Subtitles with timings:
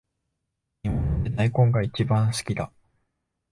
[0.81, 2.71] 煮物で大根がいちばん好きだ